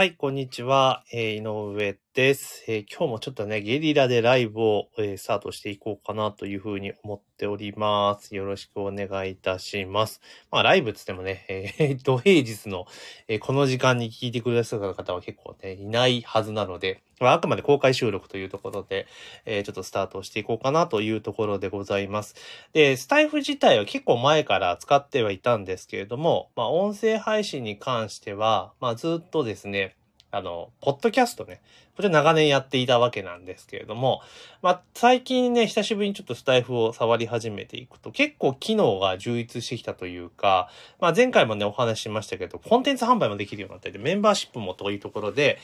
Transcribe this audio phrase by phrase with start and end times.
[0.00, 1.04] はい、こんにちは。
[1.12, 8.34] えー井上です、えー今日もちょっとね、ゲリラでライブを、えースタートしていこうかなというふうに思っております。
[8.34, 10.20] よろしくお願いいたします。
[10.50, 12.86] まあ、ライブつってもね、えー、 土平日の、
[13.28, 19.06] えーこの時間に聞いてくださる方は結構ね、いないはずなので、まあ、あくまで公開収録というところで、
[19.44, 22.34] えーちょっとスタートしていこうかなというところでございます。
[22.72, 29.94] で、スタイフ自体は結構前から使ってはいたんですけれども、まあ、音声配信に関しては、まあ、ずっとですね、
[30.32, 31.60] あの、ポッドキャストね、
[31.96, 34.22] これ長年やっていたわけなんですけれども、
[34.62, 40.70] まあ、最近ね、久しぶりにちょっとスタイフを触り始めていくと、結構機能が充実してきたというか、
[41.00, 45.58] まあ、前回もね、お話ししましたけど、コンテンツ販売もできるようになってて、メンバーシップもというところで、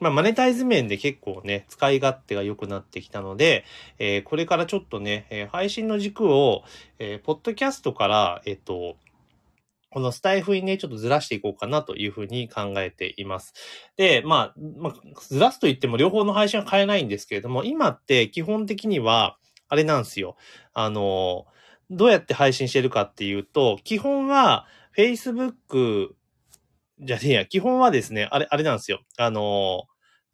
[0.00, 3.64] まあ、マネタイズ面で結構ね、使い勝手が良くなってきたので、
[3.98, 6.64] えーこれからちょっとね、えー配信の軸を、
[6.98, 8.96] えーポッドキャストから、えっ、と、
[9.96, 13.54] このスタイフにね、ちょっとずらしていこうかなというふうに考えています。
[13.96, 20.36] で、まあ、まあ、ずらすと言っても両方の配信は変えないんですけれども、今って基本的には、あれなんですよ。
[20.74, 21.46] あの、
[21.88, 24.66] どうやって配信してるかっていうと、基本は
[24.98, 26.08] Facebook
[27.00, 29.00] じゃねえや、基本はですね、あれ、あれなんですよ。
[29.16, 29.84] あの、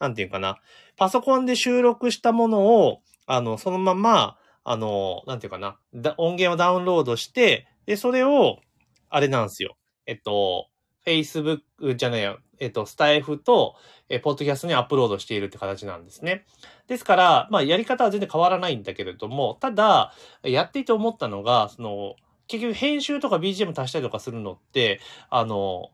[0.01, 0.59] なんていうかな。
[0.97, 5.79] パソコンで収録したものを、あの、そのまま、あの、なんていうかな。
[6.17, 8.59] 音源をダウンロードして、で、それを、
[9.13, 9.77] あれなんですよ。
[10.07, 10.69] えっと、
[11.07, 11.61] Facebook
[11.97, 13.77] じゃないや、えっと、スタイフと、
[14.09, 16.45] えポッドキャストにアップロードしているって形なんですね。
[16.87, 22.17] ですから、まあ、やり方は全然変わらないんだけれども、ただ、やっていて思ったのが、その、
[22.49, 25.91] 結局編集とか BGM 足したりとかするのって、あの、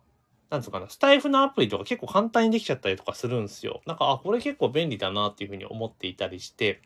[0.50, 3.83] なんつうかな、スタイフのアプリとか結構簡単にできちゃったりとかするんですよ。
[3.86, 6.83] なんか、あ、これ結構便利だなっていうふうに思っていたりして、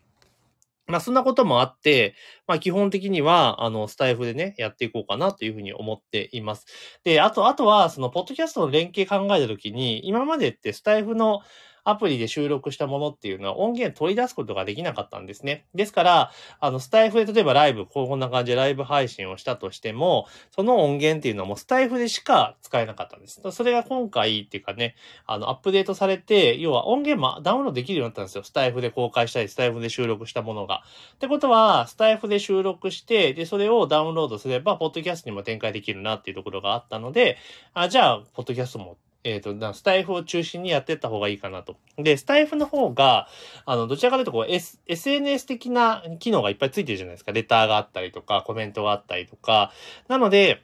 [0.87, 2.15] まあそんなこともあって、
[2.47, 6.65] まあ基本的には、あの、スタイフでね、やっていこうかなというふうに思っています。
[7.03, 11.39] で、あと、あとは、その、ポッドキャストの連携考えたときに、今までってスタイフの
[11.83, 15.65] アプリで収録したものっていうのは音源取り出すことができなかったんですね。
[15.73, 23.41] ですから、あの、スタイフで例えばライブ、こんな感じでライブ配信をしたとしても、その音源っていうのはもうスタイフでしか使えなかったんです。
[23.51, 24.95] それが今回っていうかね、
[25.25, 28.43] あの、アップデートされて、要は音源もダウンロードできるようになったんですよ。
[28.43, 30.83] スタイフで公開したり、スタイフで収録したものが。
[31.15, 37.37] ってことは、スタイフで収録して、で、それをダウンロードすれば、ポッドキャストにも展開できるなっていうところがあったので、
[37.73, 41.77] あ、じゃあ、ポッドキャストも、えっ、と、スタイフを中心にやってった方がいいかなと。
[41.97, 43.27] で、スタイフの方が、
[43.65, 47.31] あの、どちらかというと、こう、S、SNS 的な機能がいっぱいついてるじゃないですか。
[47.31, 49.71] レターがあったりとか、コメントがあったりとか。
[50.09, 50.63] なので、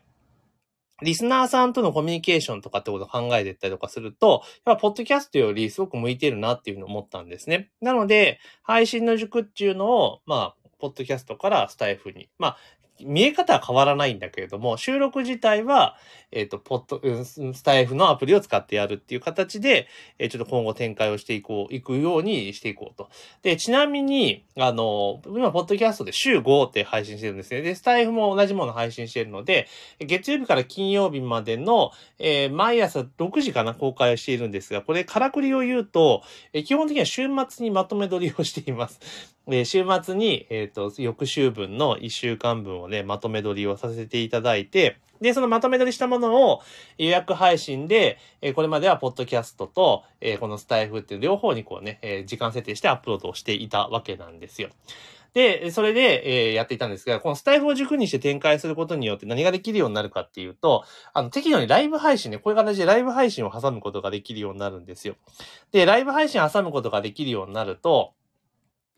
[1.02, 7.70] リスナーさんとのコミュニケーションとかってことを考えていったりとかすると、やっぱ、ポッドキャストよりすごく向いてるなっていうふうに思ったんですね。
[7.81, 12.30] なので、配信の塾っていうのを、まあ、ポッドキャストからスタイフに。
[12.38, 12.58] まあ、
[13.06, 15.96] 見え方は変わらないんだけれども、収録自体は、
[16.32, 17.02] えっ、と、ポッド、
[17.54, 19.88] スタイフのアプリを使ってやるっていう形で、
[20.20, 23.09] えーちょっと今後展開をしていこう、いくようにしていこうと。
[23.42, 27.62] で、ちなみに、あの、今、ポッドキャストで週5って配信してるんですね。
[27.62, 29.68] で、スタイフも同じもの配信してるので、
[30.00, 36.22] 月曜日から金曜日までの、えー毎朝6時かな、公開をしているんですが、これ、からくりを言うと、
[36.54, 39.00] えー基本的には週末にまとめ撮りをしています。
[39.50, 46.62] で週末に、えっ、と、翌週分の1週間分をね、まとめ撮りをさせていただいて、で、そのまとめ撮りしたものを
[46.98, 54.70] 予約配信で、えーこれまではポッドキャストと、えこのスタイフっていう両方にこうね、え時間設定してアップロードをしていたわけなんですよ。
[55.34, 60.84] で、それで、えーやっていたんですが、このスタイフを軸にして展開することによって何ができるようになるかっていうと、
[61.14, 65.16] あの、適度にライブ配信ね、こういう形でライブ配信を挟むことができるようになるんですよ。
[65.72, 68.14] で、ライブ配信挟むことができるようになると、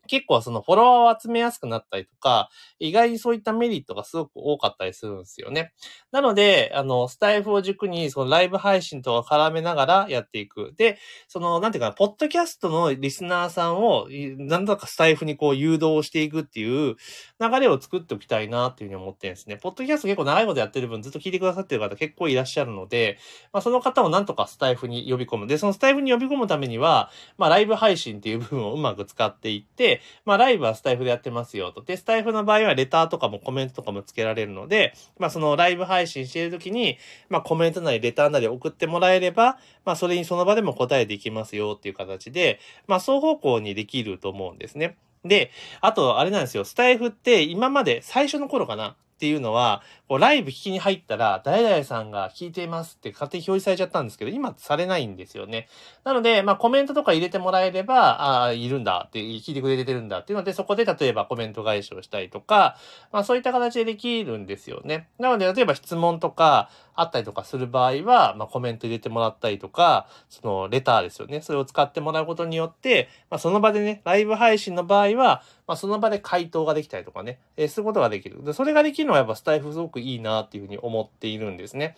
[0.08, 5.72] 結構そのフォロワーを集めやすくなったりとか、意外にそういったメリットがすごく多かったりするんですよね。
[6.10, 10.74] なので、あの、スタイフを軸に、そのライブ配信とか絡めながらやっていく。
[10.76, 10.98] で、
[11.28, 14.08] その、なんていうかな、ポッドキャストのリスナーさんを、
[14.38, 16.96] なんだかスタイフにこう誘導していくっていう
[17.40, 19.56] 流れを作っておきたいなっていうふうに思ってるんですね。
[19.56, 23.18] ポッドキャスト結構長いことやってる分ずっと聞いてくださってる方結構いらっしゃるので、
[23.52, 25.46] まあその方をなんとかスタイフに呼び込む。
[25.46, 31.82] で、そのスタイフに呼び込むためには、まあライブ配信っていう部分をうまく使っていって、でまあライブはスタイフでやってますよと。
[31.82, 36.98] で、スタイフの場合はレターとかもコメントとかもつけられるので、まあそのライブ配信している時に、
[37.28, 44.96] まあコメントなりレターなり送ってもらえれば、まあそれにその場でも答えできますよっていう形で、まあ双方向にできると思うんですね。
[45.24, 45.50] で、
[45.80, 46.64] あと、あれなんですよ。
[46.64, 48.96] スタイフって今まで最初の頃かな。
[49.22, 55.68] っていうのは、こうライブ聞きに入ったら、誰々さんが聞いていますって勝手に表示されちゃったんですけど、今されないんですよね。
[56.02, 62.76] なので、まあコメントとか入れてもらえれば、ああ、いるんだって、聞いてくれてるんだっていうので、そこで例えばコメント返しをしたりとか、
[63.12, 65.08] まあそういった形でできるんですよね。
[65.20, 71.42] なので、例えば質問とかあったりとかする場合は、まあコメント入れてもらったりとか、そのレターですよね。
[71.42, 78.42] それを使ってもらうことによって、まあその場でね、ライブ配信の場合は、まあその場で回答ができたりとかね、えー、することができる。
[78.44, 81.96] で、それができるのはやっぱスタイフすごくいいなっていうふうに思っているんですね。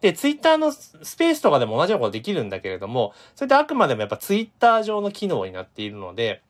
[0.00, 6.42] で、ツイッターのスペースとかでも同じようなことできるんだけれども、それってあくまでもやっぱツイッター上の機能になっているので、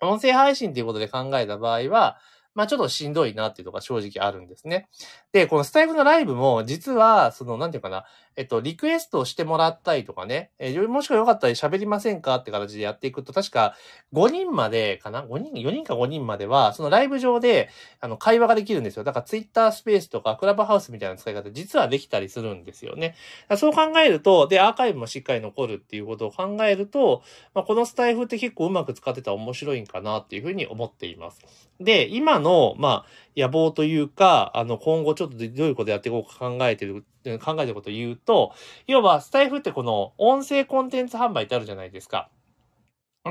[0.00, 2.18] 音声配信っていうことで考えた場合は、
[2.54, 4.88] まあちょっとしんどいなっていうのが正直あるんですね。
[5.32, 8.04] で、このスタイフのライブも、実は、その、なんていうかな、
[8.38, 13.74] えっと、リクエストをしてもらったりとかね、えー、もしくはよかったら喋りませんかって形でやっていくと、確か
[14.12, 17.68] 5人までかな ?5 人 ?4 人か5人までは、そのライブ上で、
[18.00, 19.02] あの、会話ができるんですよ。
[19.02, 23.16] だからツイッタースペースとか、クラブハウスみたいな使い方、実はできたりするんですよね。
[23.56, 27.24] そう考えると、で、アーカイブもしっかり残るっていうことを考えると、
[27.54, 31.40] まあ、このスタイフって結構うまく使ってたら面白いんかなっていうふうに思っています。
[31.80, 33.06] で、今の、まあ、
[33.38, 37.04] 野望というか、あの、今後ちょっとどういうことやっていこうか考えてる、
[37.40, 38.52] 考えてることを言うと、
[38.86, 42.28] 要は、スタイフってこの音声コンテンツ販売ってあるじゃないですか。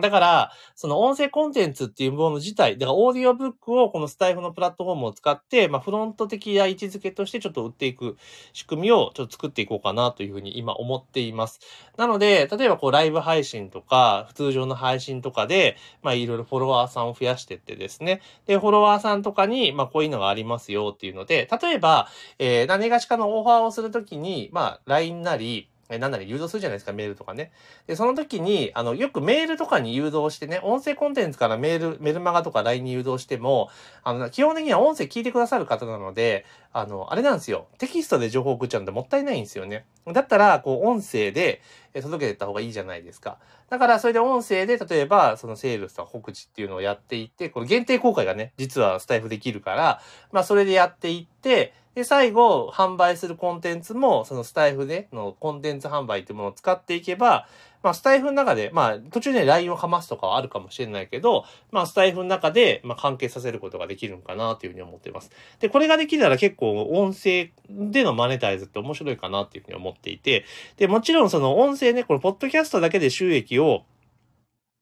[0.01, 8.17] だから、その音声コンテンツっていうもの自体、だからオーディオブックをこのスタイフのプラットフォームを使って、まあフロント的な位置づけとしてちょっと売っていく
[8.53, 11.59] 仕組みをちょっと作っていこうかなというふうに今思っています。
[11.97, 18.21] なので、例えばこうライブ配信とか、通常の配信とかで、まあいろいろフォロワーさんを増やしてってですね。
[18.45, 22.07] で、フォロワーさんとかに、まあこういうのがありますよっていうので、例えば、
[22.39, 27.51] えー、何がしかのオファーをするときに、まあ LINE なり、え、なんなり誘導するじゃないですか、メールとかね。
[27.87, 33.69] で、その時に、あの、よくメールとかに誘導してね、音声コンテンツからメール、メルマガとか LINE に誘導しても、
[34.03, 36.45] あの、基本的には音声聞いてくださる方なので、
[36.79, 37.65] あの、あれなんですよ。
[37.79, 39.85] テキストで情報送っちゃうんでもったいないんですよね。
[40.05, 41.63] だったら、こう、音声で
[41.95, 43.39] 届けてった方がいいじゃないですか。
[43.71, 50.01] だから、それで音声で、例えば、そのセールスとか告知っていうのをやっていって、この限定公開がね、実はスタイフできるから、
[50.31, 57.47] まあ、それでやっていって、で、最後、販売するコンテンツも、そのスタイフでのコンテンツ販売っていうものを使っていけば、
[57.83, 65.31] まあ、スタイフの中で、まあ、途中で LINE をかますとかはあるかもしれないけど、まあ、スタイフの中で、まあ、関係させることができるのかなというふうに思っています。
[65.59, 70.45] で、これができたら結構、音声でのマネタイズって面白いかなっていうふうに思っていて、
[70.77, 73.85] で、もちろんその音声ね、これ、ポッドキャストだけで収益を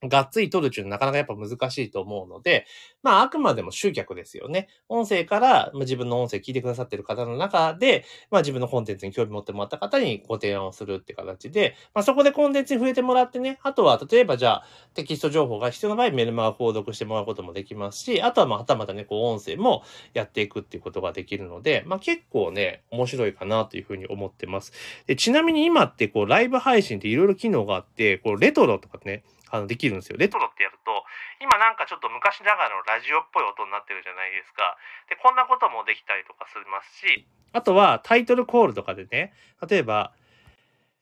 [0.08, 2.66] がっつり取るっていうのはなかなかやっぱ難しいと思うので、
[3.06, 4.68] まああくまでも集客ですよね。
[4.90, 14.64] 音声からま自分の音声聞いてくださってる方の中で、まあ自分のコンテンツに興味持ってもらった方にご提案をするって形で、まあそこでコンテンツに増えてもらってね、あとは例えばじゃあ
[14.96, 19.84] テキスト情報が必要な場合メルマガ購読してもらうこともできますし、あとはまあはたまたね、こう音声も
[20.16, 24.74] やっていくっていうことができるので、まあ結構ね、面白いかなというふうに思ってます。
[25.06, 29.24] でちなみに今ってこうライブ配信っていろいろ機能があって、こうレトロとかね、
[29.56, 30.18] あの、できるんですよ。
[30.18, 31.04] レトロってやると、
[31.42, 34.78] 今なんかちょっと昔ながらのライブラジオっぽい音になってるじゃないですか。
[35.10, 39.34] で、こんなこともできたりとかしますし、あとはタイトルコールとかでね、
[39.68, 40.14] 例えば、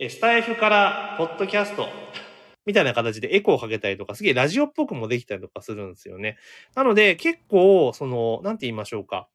[0.02, 1.88] スタイフからポッドキャスト
[2.66, 6.38] みたいな形でエコーをかけたりとか、すげえラジオっぽくもできたりとかするんですよね。
[6.74, 9.28] なので、結構、その、なんて言いましょうか。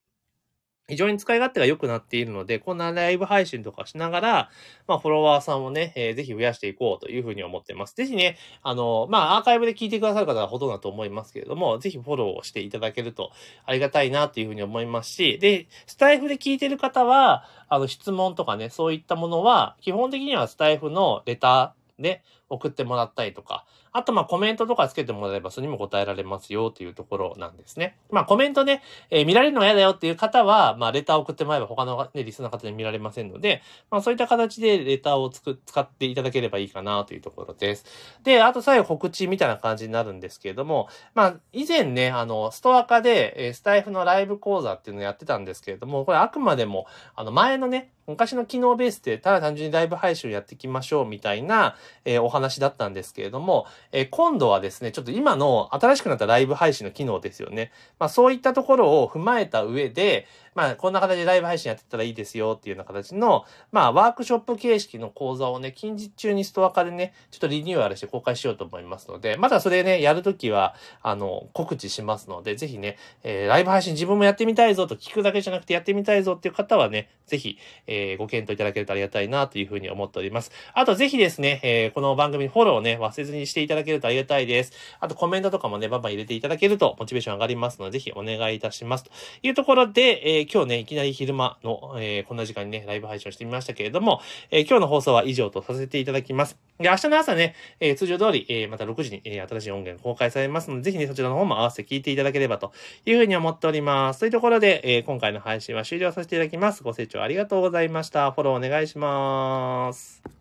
[0.88, 4.50] 非常に使い勝手が良くなっているので、こんなライブ配信とかしながら、
[4.86, 7.94] まあ、フォロワーさんをね、えー、ぜひ増やしていこうというふうに思ってます。
[7.94, 13.32] ぜひね、あの、まあ、アーカイブで聞いてくださる方はほとんどだと思いますけれども、ぜひフォローしていただけると
[13.66, 27.96] ありがたいなというふうに思いますし、で、スタイフで聞いてる方は、あの、質問とかね、そういったものは、基本的にはスタイフのレターで送ってもらったりとか、あと、ま、コメントとかつけてもらえば、それにも答えられますよというところなんですね。
[28.10, 37.84] まあ、コメントね、えー、見られるのが嫌だよっていう方は、まあ、レターを送ってもらえば他の、ね、リスナーの方に見られませんので、まあ、そういった形でレターをつく、使っていただければいいかなというところです。
[38.24, 51.76] で、あと最後告知みたいな感じになるんですけれども、まあ、以前ね、あの、ストア化で、え、スタイフのライブ講座っていうのをやってたんですけれども、これあくまでも、あの、前のね、昔の機能ベースでただ単純にライブ配信をやっていきましょうみたいな、
[52.06, 57.72] えー、お話だったんですけれども、えー、今度はですね、ちょっと今の新しくなったライブ配信の機能ですよね。
[57.98, 80.50] まあそういったところを踏まえた上で、まあこんな形でライブ配信やってたらいいですよっていうような形の、まあワークショップ形式の講座をね、近日中にストア化でね、ちょっとリニューアルして公開しようと思いますので、まだそれね、やるときは、あの、告知しますので、ぜひね、えー、ライブ配信自分もやってみたいぞと聞くだけじゃなくてやってみたいぞっていう方はね、ぜひ、えー、ご検討いただけるとありがたいなというふうに思っております。
[80.74, 84.72] あとぜひですね、えー、この番組フォローをね、忘れずにしていただけるとありがたいです。
[85.00, 89.04] あとコメントとかもね、バンバン入れていただけるとモチベーション上がりますので、ぜひお願いいたします。
[89.04, 89.10] と
[89.42, 94.20] いうところで、えー、今日ね、いきなり昼間の、えー、こんな時間にね、ライブ配信をしてみましたけれども、
[94.50, 96.56] えー、今日の放送は以上とさせていただきます。
[96.78, 102.72] で、明日の朝ね、え、通常通り、え、また6時に、え、新しい音源公開されますので、ぜひね、そちらの方も合わせて聞いていただければと
[103.04, 104.20] いうふうに思っております。
[104.20, 106.82] というところで、え、今回の配信は終了させていただきます。
[106.82, 108.30] ご清聴ありがとうございました。
[108.30, 110.37] フォローお願いします。